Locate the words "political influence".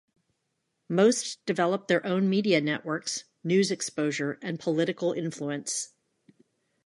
4.59-5.93